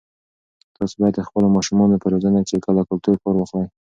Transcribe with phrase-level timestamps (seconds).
[0.75, 3.67] تاسي باید د خپلو ماشومانو په روزنه کې له کلتور کار واخلئ.